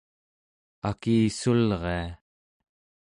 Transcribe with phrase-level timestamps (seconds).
[0.89, 1.99] akissulria